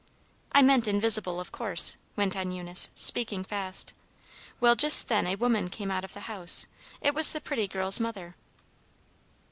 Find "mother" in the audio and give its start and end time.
7.99-8.35